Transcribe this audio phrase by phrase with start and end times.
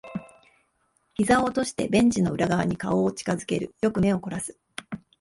[1.15, 3.75] 膝を落としてベンチの裏側に顔を近づける。
[3.83, 4.57] よく目を凝らす。